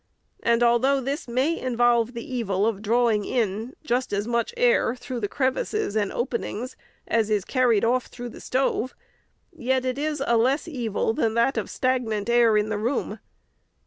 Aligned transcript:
And 0.41 0.63
although 0.63 0.99
this 0.99 1.27
may 1.27 1.59
involve 1.59 2.15
the 2.15 2.25
evil 2.27 2.65
of 2.65 2.81
drawing 2.81 3.23
in 3.23 3.75
just 3.83 4.11
as 4.11 4.27
much 4.27 4.51
air, 4.57 4.95
through 4.95 5.19
the 5.19 5.27
crevices 5.27 5.95
and 5.95 6.11
openings, 6.11 6.75
as 7.07 7.29
is 7.29 7.45
car 7.45 7.67
ried 7.69 7.85
off 7.85 8.07
through 8.07 8.29
the 8.29 8.41
stove, 8.41 8.95
yet 9.53 9.85
it 9.85 9.99
is 9.99 10.23
a 10.25 10.37
less 10.37 10.67
evil 10.67 11.13
than 11.13 11.35
that 11.35 11.55
of 11.55 11.69
stagnant 11.69 12.31
air 12.31 12.57
in 12.57 12.69
the 12.69 12.79
room. 12.79 13.19